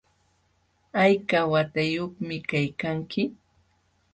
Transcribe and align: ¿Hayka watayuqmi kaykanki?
¿Hayka 0.97 1.39
watayuqmi 1.51 2.35
kaykanki? 2.49 3.23